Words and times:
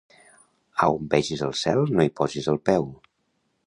A 0.85 0.87
on 0.95 1.05
vegis 1.13 1.45
el 1.51 1.55
cel, 1.61 1.85
no 1.99 2.09
hi 2.09 2.13
posis 2.23 2.53
el 2.57 2.63
peu. 2.71 2.95